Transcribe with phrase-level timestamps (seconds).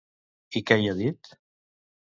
[0.59, 1.33] I què hi ha dit?